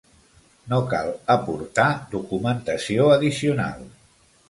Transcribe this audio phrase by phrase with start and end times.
[0.71, 3.89] No cal aportar documentació addicional.